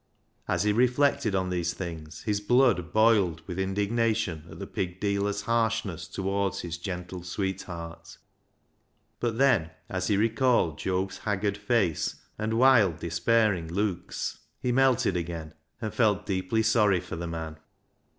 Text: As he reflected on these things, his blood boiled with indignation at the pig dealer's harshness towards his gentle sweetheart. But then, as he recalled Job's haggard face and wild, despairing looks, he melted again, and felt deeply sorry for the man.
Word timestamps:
As 0.47 0.63
he 0.63 0.73
reflected 0.73 1.35
on 1.35 1.51
these 1.51 1.75
things, 1.75 2.23
his 2.23 2.41
blood 2.41 2.91
boiled 2.91 3.43
with 3.45 3.59
indignation 3.59 4.47
at 4.49 4.57
the 4.57 4.65
pig 4.65 4.99
dealer's 4.99 5.41
harshness 5.41 6.07
towards 6.07 6.61
his 6.61 6.79
gentle 6.79 7.21
sweetheart. 7.21 8.17
But 9.19 9.37
then, 9.37 9.69
as 9.89 10.07
he 10.07 10.17
recalled 10.17 10.79
Job's 10.79 11.19
haggard 11.19 11.55
face 11.55 12.15
and 12.39 12.55
wild, 12.55 12.97
despairing 12.97 13.67
looks, 13.67 14.39
he 14.59 14.71
melted 14.71 15.15
again, 15.15 15.53
and 15.79 15.93
felt 15.93 16.25
deeply 16.25 16.63
sorry 16.63 16.99
for 16.99 17.15
the 17.15 17.27
man. 17.27 17.59